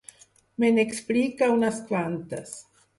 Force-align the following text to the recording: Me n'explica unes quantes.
Me 0.63 0.71
n'explica 0.79 1.53
unes 1.59 1.81
quantes. 1.93 2.61